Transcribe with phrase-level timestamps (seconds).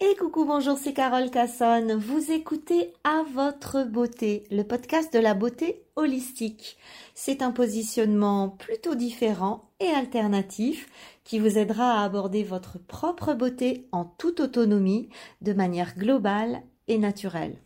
[0.00, 1.94] Et coucou, bonjour, c'est Carole Cassonne.
[1.94, 6.76] Vous écoutez À votre beauté, le podcast de la beauté holistique.
[7.14, 10.88] C'est un positionnement plutôt différent et alternatif
[11.22, 15.10] qui vous aidera à aborder votre propre beauté en toute autonomie,
[15.42, 17.63] de manière globale et naturelle.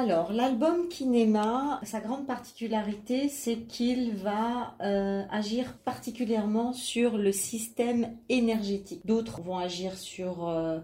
[0.00, 8.16] Alors, l'album Kinema, sa grande particularité, c'est qu'il va euh, agir particulièrement sur le système
[8.28, 9.04] énergétique.
[9.06, 10.78] D'autres vont agir sur euh,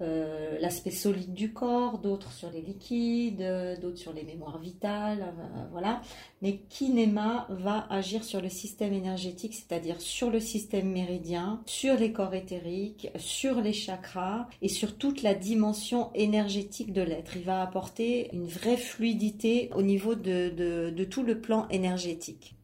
[0.00, 3.44] euh, l'aspect solide du corps, d'autres sur les liquides,
[3.80, 6.02] d'autres sur les mémoires vitales, euh, voilà.
[6.42, 12.12] Mais Kinema va agir sur le système énergétique, c'est-à-dire sur le système méridien, sur les
[12.12, 17.36] corps éthériques, sur les chakras et sur toute la dimension énergétique de l'être.
[17.36, 20.50] Il va apporter une vraie fluidité au niveau de,
[20.90, 22.56] de tout le plan énergétique.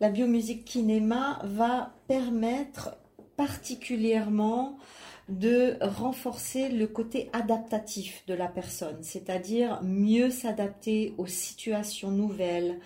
[0.00, 2.96] La biomusique Kinema va permettre
[3.36, 4.78] particulièrement
[5.30, 12.78] de renforcer le côté adaptatif de la personne, c'est-à-dire mieux s'adapter aux situations nouvelles,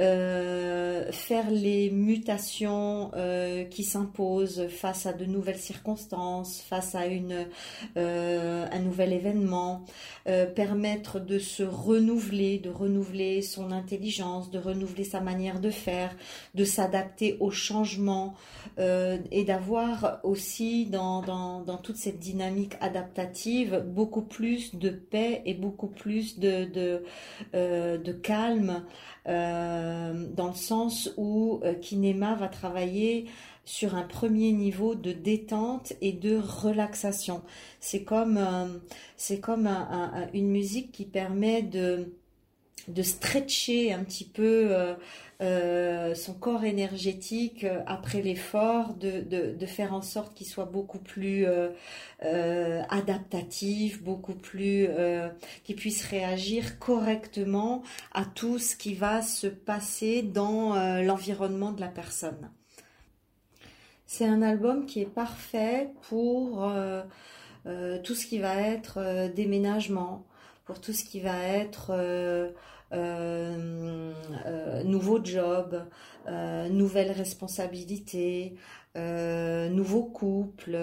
[0.00, 7.46] euh, faire les mutations euh, qui s'imposent face à de nouvelles circonstances, face à une,
[7.96, 9.84] euh, un nouvel événement,
[10.56, 16.16] permettre de se renouveler, de renouveler son intelligence, de renouveler sa manière de faire,
[16.54, 18.34] de s'adapter aux changements
[18.78, 21.20] et d'avoir aussi dans,
[21.84, 27.04] toute cette dynamique adaptative, beaucoup plus de paix et beaucoup plus de,
[27.54, 28.84] euh, calme,
[29.28, 33.26] euh, dans le sens où euh, Kinema va travailler
[33.66, 37.42] sur un premier niveau de détente et de relaxation.
[37.80, 38.38] C'est comme
[40.34, 42.12] une musique qui permet de
[42.88, 44.94] de stretcher un petit peu euh,
[45.40, 51.46] euh, son corps énergétique euh, après l'effort, de, faire en sorte qu'il soit beaucoup plus
[52.90, 54.88] adaptatif, beaucoup plus
[55.64, 61.88] qu'il puisse réagir correctement à tout ce qui va se passer dans l'environnement de la
[61.88, 62.50] personne.
[64.06, 66.70] C'est un album qui est parfait pour
[67.64, 70.24] tout ce qui va être déménagement,
[70.66, 71.92] pour tout ce qui va être
[74.84, 75.84] nouveau job,
[76.28, 78.54] euh, nouvelles responsabilités,
[78.96, 80.78] nouveau couple,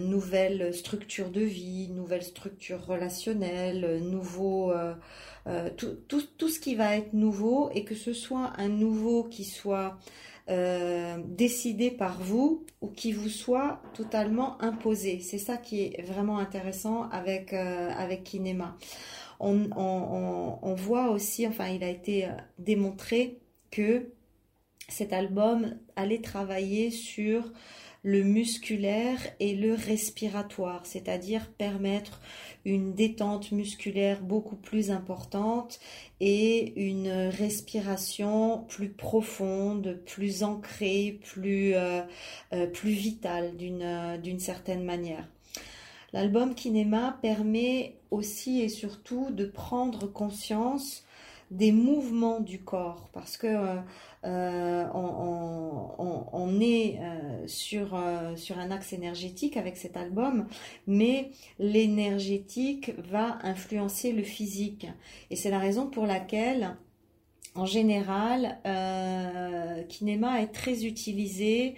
[0.00, 4.72] nouvelle structure de vie, nouvelle structure relationnelle, nouveau
[5.76, 9.44] tout, tout, tout, ce qui va être nouveau et que ce soit un nouveau qui
[9.44, 9.98] soit
[10.48, 15.20] décidé par vous ou qui vous soit totalement imposé.
[15.20, 18.74] C'est ça qui est vraiment intéressant avec, avec Kinema
[19.40, 23.38] on, voit aussi, enfin il a été euh, démontré
[23.70, 24.10] que
[24.88, 27.52] cet album allait travailler sur
[28.04, 32.20] le musculaire et le respiratoire, c'est-à-dire permettre
[32.66, 35.80] une détente musculaire beaucoup plus importante
[36.20, 42.02] et une respiration plus profonde, plus ancrée, plus, euh,
[42.52, 45.26] euh, plus vitale d'une certaine manière.
[46.14, 51.04] L'album Kinema permet aussi et surtout de prendre conscience
[51.50, 53.80] des mouvements du corps parce que euh,
[54.24, 58.00] euh, on, est euh, sur,
[58.36, 60.46] sur un axe énergétique avec cet album,
[60.86, 64.86] mais l'énergétique va influencer le physique.
[65.30, 66.76] Et c'est la raison pour laquelle,
[67.56, 68.60] en général,
[69.88, 71.74] Kinema est très utilisé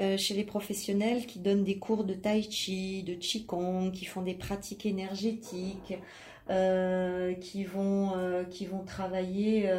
[0.00, 4.22] euh, chez les professionnels qui donnent des cours de tai chi, de qigong, qui font
[4.22, 5.98] des pratiques énergétiques,
[6.48, 9.70] euh, qui vont euh, qui vont travailler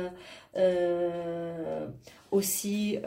[2.31, 2.99] aussi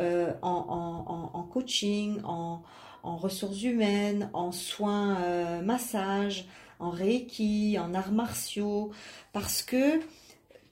[0.43, 2.63] en, coaching, en,
[3.05, 6.47] en, ressources humaines, en soins massage,
[6.81, 8.91] en reiki, en arts martiaux,
[9.33, 10.01] parce que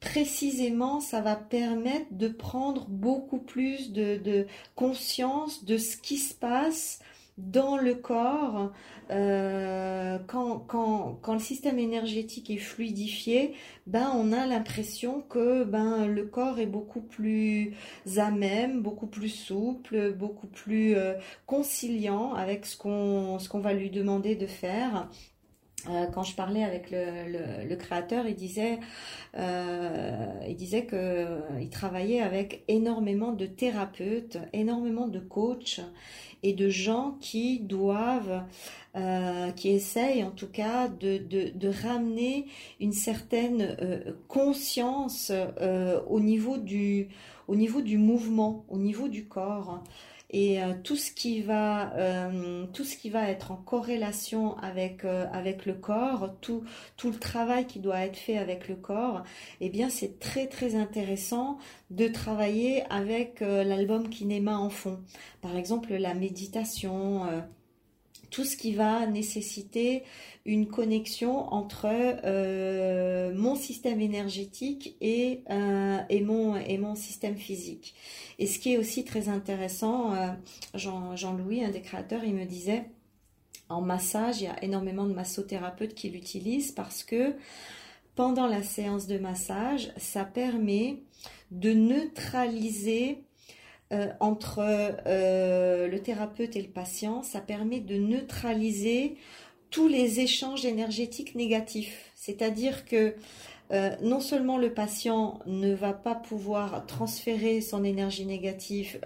[0.02, 6.98] précisément, ça va permettre de prendre beaucoup plus de, conscience de ce qui se passe
[7.38, 8.72] dans le corps
[9.10, 13.54] euh, quand, le système énergétique est fluidifié
[13.86, 17.74] ben on a l'impression que ben le corps est beaucoup plus
[18.16, 21.14] à même beaucoup plus souple beaucoup plus euh,
[21.46, 25.08] conciliant avec ce qu'on ce qu'on va lui demander de faire
[26.12, 28.78] quand je parlais avec le, créateur, il disait,
[29.36, 35.80] euh, il disait que euh, il travaillait avec énormément de thérapeutes, énormément de coachs
[36.42, 38.42] et de gens qui doivent,
[39.56, 42.46] qui essayent en tout cas de, ramener
[42.80, 43.76] une certaine
[44.26, 45.30] conscience
[46.08, 47.08] au niveau du,
[47.46, 49.82] au niveau du mouvement, au niveau du corps.
[50.32, 51.92] Et tout ce qui va
[52.72, 56.64] tout ce qui va être en corrélation avec avec le corps, tout
[56.96, 59.24] tout le travail qui doit être fait avec le corps,
[59.60, 61.58] eh bien c'est très très intéressant
[61.90, 65.00] de travailler avec l'album Kinema en fond.
[65.40, 67.26] Par exemple la méditation
[68.32, 70.02] tout ce qui va nécessiter
[70.44, 77.94] une connexion entre euh, mon système énergétique et, euh, et mon système physique.
[78.40, 80.28] Et ce qui est aussi très intéressant, euh,
[80.74, 82.86] Jean-Louis, un des créateurs, il me disait,
[83.68, 87.36] en massage, il y a énormément de massothérapeutes qui l'utilisent parce que
[88.14, 91.02] pendant la séance de massage, ça permet
[91.50, 93.22] de neutraliser
[93.92, 99.16] euh, entre euh, le thérapeute et le patient, ça permet de neutraliser
[99.70, 102.10] tous les échanges énergétiques négatifs.
[102.14, 103.14] C'est-à-dire que
[103.72, 109.00] euh, non seulement le patient ne va pas pouvoir transférer son énergie négative,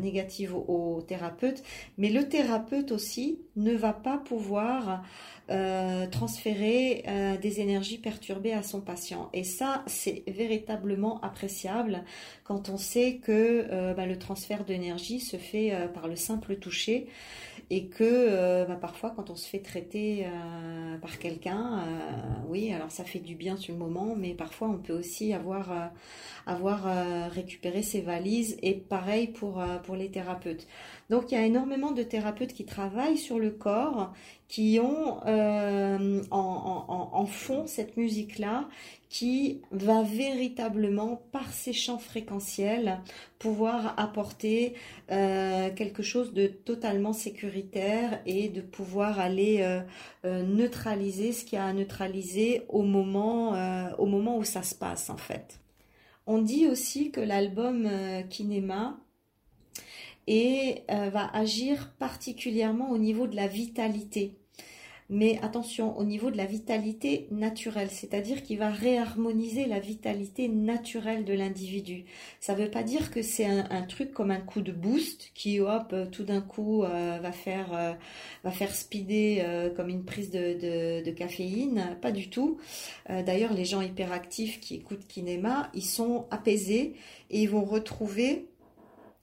[0.00, 1.62] négative au, thérapeute,
[1.96, 5.02] mais le thérapeute aussi ne va pas pouvoir
[5.50, 9.30] euh, transférer euh, des énergies perturbées à son patient.
[9.32, 12.04] Et ça, c'est véritablement appréciable
[12.44, 17.06] quand on sait que euh, bah, le transfert d'énergie se fait par le simple toucher
[17.70, 20.26] et que bah, parfois quand on se fait traiter
[21.02, 21.84] par quelqu'un,
[22.48, 25.92] oui, alors ça fait du bien sur le moment, mais parfois on peut aussi avoir,
[26.46, 26.84] avoir
[27.30, 30.66] récupéré ses valises et pareil pour, pour les thérapeutes.
[31.10, 34.12] Donc il y a énormément de thérapeutes qui travaillent sur le corps,
[34.46, 38.68] qui ont euh, en, fond cette musique-là,
[39.08, 43.00] qui va véritablement, par ses champs fréquentiels,
[43.38, 44.74] pouvoir apporter
[45.10, 49.60] euh, quelque chose de totalement sécuritaire et de pouvoir aller
[50.24, 53.54] euh, neutraliser ce qu'il y a à neutraliser au moment,
[53.98, 55.58] au moment où ça se passe en fait.
[56.26, 57.88] On dit aussi que l'album
[58.28, 58.98] Kinema
[60.28, 64.36] et euh, va agir particulièrement au niveau de la vitalité.
[65.10, 71.24] Mais attention, au niveau de la vitalité naturelle, c'est-à-dire qu'il va réharmoniser la vitalité naturelle
[71.24, 72.04] de l'individu.
[72.40, 75.60] Ça ne veut pas dire que c'est un, truc comme un coup de boost qui,
[75.60, 77.96] hop, tout d'un coup euh, va faire
[78.44, 81.96] euh, speeder comme une prise de, de, caféine.
[82.02, 82.58] Pas du tout.
[83.08, 86.96] D'ailleurs, les gens hyperactifs qui écoutent Kinema, ils sont apaisés
[87.30, 88.46] et ils vont retrouver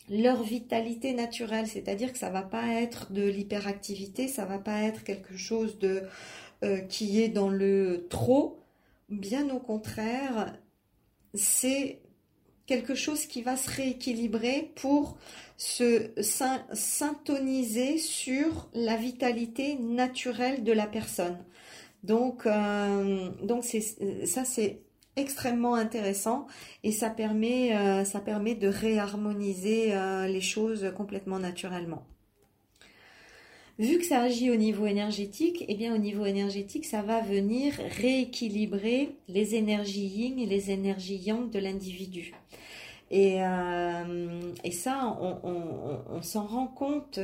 [0.10, 5.04] leur vitalité naturelle, c'est-à-dire que ça va pas être de l'hyperactivité, ça va pas être
[5.04, 6.04] quelque chose de
[6.64, 8.60] euh, qui est dans le trop,
[9.10, 10.58] bien au contraire,
[11.34, 12.02] c'est
[12.66, 15.18] quelque chose qui va se rééquilibrer pour
[15.58, 16.12] se
[16.74, 21.38] syntoniser sur la vitalité naturelle de la personne.
[22.04, 23.64] Donc, euh, donc
[24.26, 24.85] ça c'est
[25.16, 26.48] extrêmement intéressant
[26.84, 32.04] et ça permet, euh, ça permet de réharmoniser euh, les choses complètement naturellement.
[33.78, 37.20] Vu que ça agit au niveau énergétique, et eh bien au niveau énergétique, ça va
[37.20, 42.34] venir rééquilibrer les énergies yin et les énergies yang de l'individu.
[43.12, 47.20] Et, euh, et, ça, on, s'en rend compte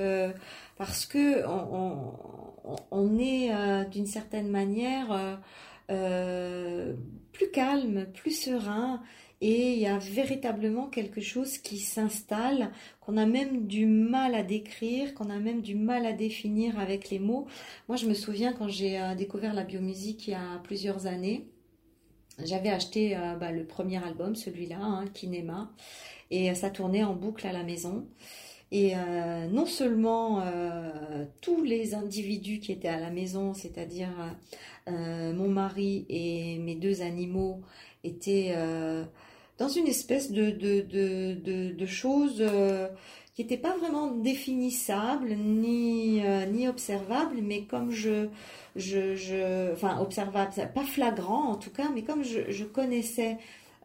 [0.77, 2.13] parce que on,
[2.91, 3.49] on est
[3.89, 5.39] d'une certaine manière
[5.91, 6.93] euh,
[7.33, 9.01] plus calme, plus serein,
[9.41, 14.43] et il y a véritablement quelque chose qui s'installe, qu'on a même du mal à
[14.43, 17.47] décrire, qu'on a même du mal à définir avec les mots.
[17.87, 21.47] Moi, je me souviens quand j'ai euh, découvert la biomusique il y a plusieurs années,
[22.43, 25.71] j'avais acheté euh, bah, le premier album, celui-là, hein, Kinema,
[26.29, 28.07] et ça tournait en boucle à la maison.
[28.71, 34.09] Et euh, non seulement euh, tous les individus qui étaient à la maison, c'est-à-dire
[34.87, 37.61] euh, mon mari et mes deux animaux,
[38.05, 38.55] étaient
[39.59, 42.43] dans une espèce de, de, de, de, choses
[43.35, 48.29] qui n'étaient pas vraiment définissables ni, ni observables, mais comme je,
[48.75, 53.37] je, je enfin observable, pas flagrant en tout cas, mais comme je, je connaissais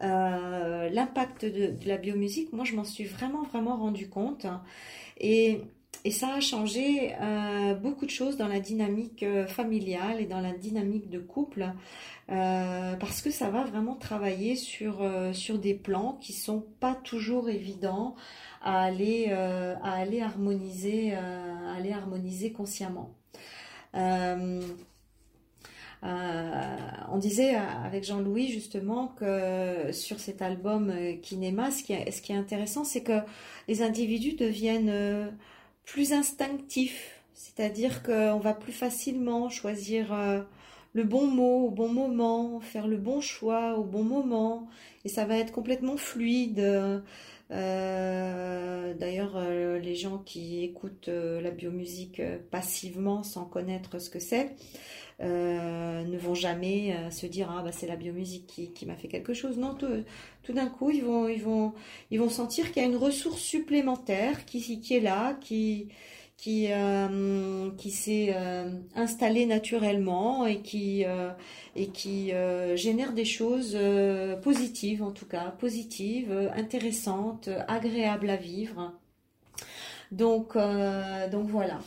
[0.03, 4.47] euh, l'impact de, la biomusique, moi je m'en suis vraiment vraiment rendu compte
[5.19, 5.62] et,
[6.05, 10.41] et ça a changé euh, beaucoup de choses dans la dynamique euh, familiale et dans
[10.41, 11.71] la dynamique de couple
[12.29, 18.17] parce que ça va vraiment travailler sur, sur des plans qui sont pas toujours évidents
[18.62, 23.15] à aller, à aller harmoniser, à aller harmoniser consciemment.
[26.07, 26.77] Euh,
[27.11, 32.23] on disait avec Jean-Louis justement que sur cet album euh, Kinema, ce qui est, ce
[32.23, 33.21] qui est intéressant, c'est que
[33.67, 35.29] les individus deviennent euh,
[35.85, 40.15] plus instinctifs, c'est-à-dire qu'on va plus facilement choisir
[40.95, 44.67] le bon mot au bon moment, faire le bon choix au bon moment,
[45.05, 47.03] et ça va être complètement fluide.
[47.50, 49.41] D'ailleurs,
[49.81, 54.57] les gens qui écoutent la biomusique passivement sans connaître ce que c'est,
[55.21, 59.33] ne vont jamais se dire ah bah c'est la biomusique qui, qui m'a fait quelque
[59.35, 59.59] chose.
[59.59, 59.87] Non, tout,
[60.43, 61.73] tout d'un coup ils vont ils vont
[62.11, 65.88] ils vont sentir qu'il y a une ressource supplémentaire qui qui est là, qui
[66.37, 71.31] qui, euh, qui s'est euh, installé naturellement et qui, euh,
[71.75, 72.33] et qui
[72.75, 73.78] génère des choses
[74.43, 78.93] positives, en tout cas, positives, intéressantes, agréables à vivre.
[80.12, 80.57] Donc,
[81.31, 81.81] donc voilà.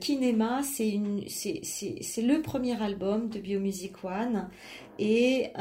[0.00, 4.48] Kinema, c'est le premier album de Biomusic One
[4.98, 5.52] et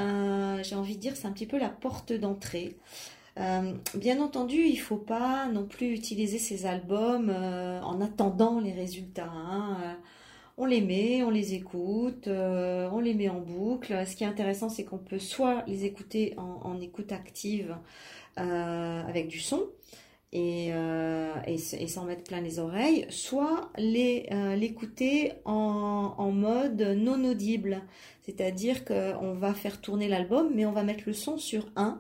[0.63, 2.77] j'ai envie de dire c'est un petit peu la porte d'entrée.
[3.41, 8.74] Euh, bien entendu, il faut pas non plus utiliser ces albums euh, en attendant les
[8.74, 9.31] résultats.
[9.31, 9.77] Hein.
[9.83, 9.93] Euh,
[10.57, 14.05] on les met, on les écoute, on les met en boucle.
[14.05, 17.75] Ce qui est intéressant, c'est qu'on peut soit les écouter en, écoute active
[18.36, 19.63] avec du son
[20.33, 20.71] et,
[21.48, 27.81] et, s'en mettre plein les oreilles, soit l'écouter en, en, mode non audible.
[28.21, 32.00] C'est-à-dire qu'on va faire tourner l'album, mais on va mettre le son sur 1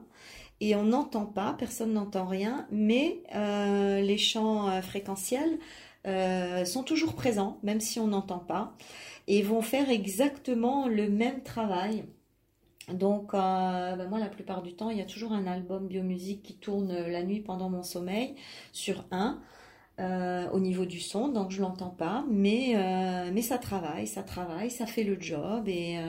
[0.61, 5.57] et on n'entend pas, personne n'entend rien, mais euh, les champs euh, fréquentiels
[6.05, 8.75] euh, sont toujours présents, même si on n'entend pas,
[9.27, 12.05] et vont faire exactement le même travail.
[12.93, 16.55] Donc, ben moi, la plupart du temps, il y a toujours un album biomusique qui
[16.55, 18.35] tourne la nuit pendant mon sommeil
[18.73, 19.39] sur un.
[19.99, 22.75] au niveau du son, donc je l'entends pas, mais
[23.31, 25.99] mais ça travaille, ça travaille, ça fait le job et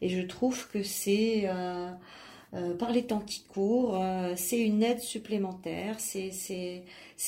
[0.00, 1.48] et je trouve que c'est
[2.78, 4.00] par les temps qui courent.
[4.00, 6.82] Euh, c'est une aide supplémentaire, c'est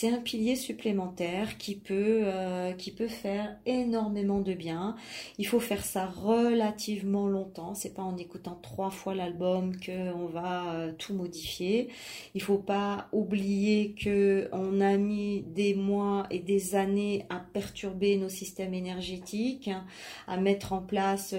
[0.05, 4.97] un pilier supplémentaire qui peut, euh, qui peut faire énormément de bien.
[5.39, 7.75] Il faut faire ça relativement longtemps.
[7.75, 11.89] C'est pas en écoutant trois fois l'album qu'on va tout modifier.
[12.35, 18.17] Il faut pas oublier que on a mis des mois et des années à perturber
[18.17, 19.71] nos systèmes énergétiques,
[20.27, 21.35] à mettre en place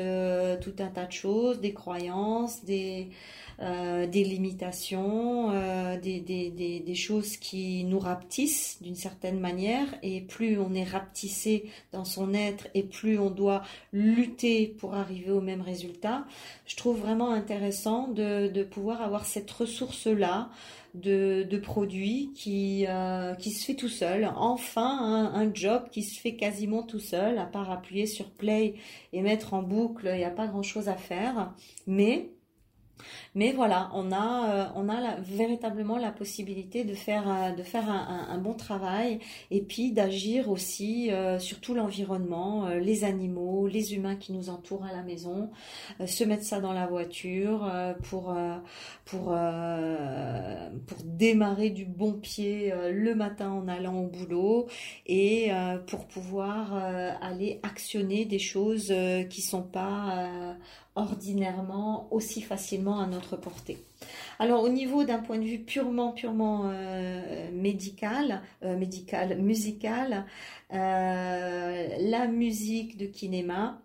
[0.62, 3.10] tout un tas de choses, des croyances, des
[3.60, 8.37] euh, des limitations, euh, des, des, des, des, choses qui nous rapetissent
[8.82, 9.88] d'une certaine manière.
[10.04, 15.32] Et plus on est rapetissé dans son être et plus on doit lutter pour arriver
[15.32, 16.26] au même résultat,
[16.66, 20.50] je trouve vraiment intéressant de, pouvoir avoir cette ressource-là.
[20.94, 24.32] De, de, produits qui, euh, se fait tout seul.
[24.36, 28.74] Enfin, un, un, job qui se fait quasiment tout seul, à part appuyer sur play
[29.14, 31.54] et mettre en boucle, il n'y a pas grand-chose à faire.
[31.86, 32.32] Mais
[33.36, 37.90] mais voilà, on a, euh, on a véritablement la possibilité de faire, euh, de faire
[37.90, 39.20] un, bon travail
[39.52, 44.86] et puis d'agir aussi euh, sur tout l'environnement, les animaux, les humains qui nous entourent
[44.86, 45.50] à la maison,
[46.06, 47.70] se mettre ça dans la voiture
[48.04, 48.36] pour,
[49.06, 49.36] pour,
[50.86, 54.68] pour démarrer du bon pied le matin en allant au boulot
[55.08, 55.50] et
[55.88, 56.76] pour pouvoir
[57.22, 58.94] aller actionner des choses
[59.30, 60.56] qui sont pas
[60.98, 63.78] ordinairement aussi facilement à notre portée.
[64.40, 70.26] Alors au niveau d'un point de vue purement purement euh, médical, euh, médical, musical,
[70.74, 73.82] euh, la musique de Kinema,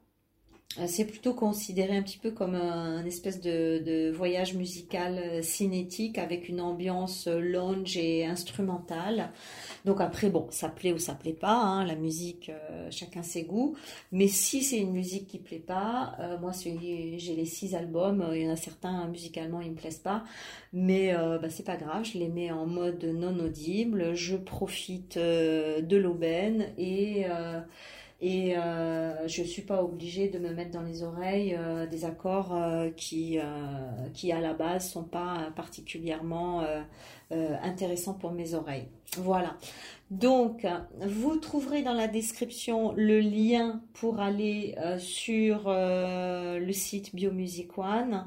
[0.87, 6.61] c'est plutôt considéré un petit peu comme un, espèce de, voyage musical cinétique avec une
[6.61, 9.31] ambiance lounge et instrumentale.
[9.85, 13.43] Donc après, bon, ça plaît ou ça plaît pas, hein, la musique, euh, chacun ses
[13.43, 13.76] goûts.
[14.12, 18.37] Mais si c'est une musique qui plaît pas, euh, moi j'ai les six albums, euh,
[18.37, 20.25] il y en a certains musicalement ils me plaisent pas,
[20.73, 25.97] mais bah, c'est pas grave, je les mets en mode non audible, je profite de
[25.97, 27.26] l'aubaine et
[28.23, 31.59] et euh, je suis pas obligée de me mettre dans les oreilles
[31.91, 32.57] des accords
[32.97, 33.38] qui
[34.14, 36.64] qui à la base sont pas particulièrement
[37.31, 38.87] intéressants pour mes oreilles.
[39.19, 39.57] Voilà.
[40.12, 40.66] Donc,
[41.00, 47.78] vous trouverez dans la description le lien pour aller euh, sur euh, le site Biomusic
[47.78, 48.26] One.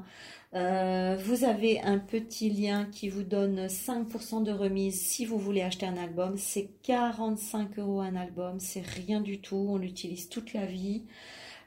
[0.54, 5.62] Euh, vous avez un petit lien qui vous donne 5% de remise si vous voulez
[5.62, 6.36] acheter un album.
[6.36, 9.68] C'est 45 euros un album, c'est rien du tout.
[9.68, 11.04] On l'utilise toute la vie.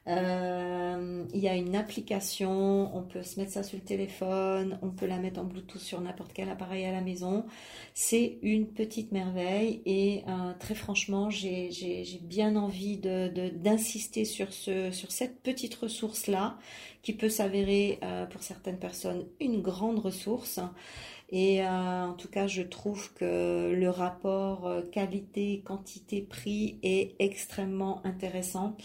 [0.07, 4.89] Euh, il y a une application, on peut se mettre ça sur le téléphone, on
[4.89, 7.45] peut la mettre en Bluetooth sur n'importe quel appareil à la maison.
[7.93, 11.69] C'est une petite merveille et euh, très franchement, j'ai
[12.21, 16.57] bien envie d'insister sur, ce, sur cette petite ressource-là
[17.01, 20.59] qui peut s'avérer euh, pour certaines personnes une grande ressource.
[21.31, 28.75] Et en tout cas, je trouve que le rapport qualité, quantité, prix est extrêmement intéressant.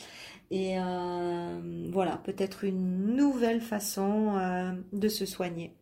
[0.54, 5.74] Et euh, voilà, peut-être une nouvelle façon euh, de se soigner.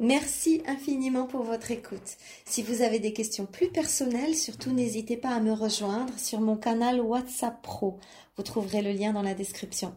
[0.00, 2.16] Merci infiniment pour votre écoute.
[2.46, 6.56] Si vous avez des questions plus personnelles, surtout n'hésitez pas à me rejoindre sur mon
[6.56, 7.98] canal WhatsApp Pro.
[8.38, 9.94] Vous trouverez le lien dans la description.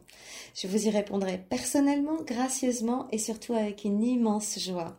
[0.53, 4.97] Je vous y répondrai personnellement, gracieusement et surtout avec une immense joie.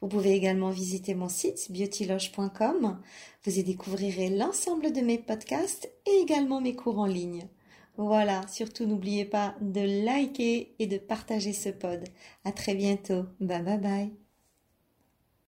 [0.00, 3.00] Vous pouvez également visiter mon site beautyloge.com.
[3.44, 7.48] Vous y découvrirez l'ensemble de mes podcasts et également mes cours en ligne.
[7.96, 12.04] Voilà, surtout n'oubliez pas de liker et de partager ce pod.
[12.44, 13.24] À très bientôt.
[13.40, 14.25] Bye bye bye.